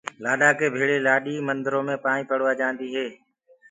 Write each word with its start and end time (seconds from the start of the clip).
لآڏآݪا 0.23 0.57
ڪي 0.59 0.67
ڀيݪي 0.73 0.97
لآڏي 1.05 1.35
مندرو 1.47 1.79
مي 1.87 1.95
پائينٚ 2.03 2.27
پڙوآ 2.29 2.51
جآندي 2.59 2.87
هي۔ 2.95 3.07